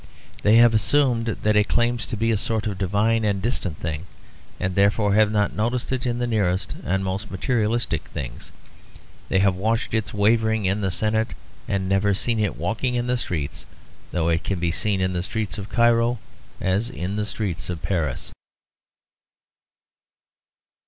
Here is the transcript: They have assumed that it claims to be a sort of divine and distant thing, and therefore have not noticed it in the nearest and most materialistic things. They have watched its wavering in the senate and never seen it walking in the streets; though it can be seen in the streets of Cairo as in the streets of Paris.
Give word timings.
They 0.41 0.55
have 0.55 0.73
assumed 0.73 1.27
that 1.27 1.55
it 1.55 1.67
claims 1.67 2.07
to 2.07 2.17
be 2.17 2.31
a 2.31 2.35
sort 2.37 2.65
of 2.65 2.79
divine 2.79 3.23
and 3.23 3.39
distant 3.39 3.77
thing, 3.77 4.07
and 4.59 4.73
therefore 4.73 5.13
have 5.13 5.31
not 5.31 5.53
noticed 5.53 5.91
it 5.91 6.07
in 6.07 6.17
the 6.17 6.25
nearest 6.25 6.73
and 6.83 7.03
most 7.03 7.29
materialistic 7.29 8.05
things. 8.07 8.51
They 9.29 9.37
have 9.37 9.53
watched 9.55 9.93
its 9.93 10.11
wavering 10.11 10.65
in 10.65 10.81
the 10.81 10.89
senate 10.89 11.35
and 11.67 11.87
never 11.87 12.15
seen 12.15 12.39
it 12.39 12.57
walking 12.57 12.95
in 12.95 13.05
the 13.05 13.15
streets; 13.15 13.67
though 14.11 14.29
it 14.29 14.43
can 14.43 14.57
be 14.57 14.71
seen 14.71 15.01
in 15.01 15.13
the 15.13 15.21
streets 15.21 15.59
of 15.59 15.69
Cairo 15.69 16.17
as 16.59 16.89
in 16.89 17.15
the 17.15 17.25
streets 17.27 17.69
of 17.69 17.83
Paris. 17.83 18.31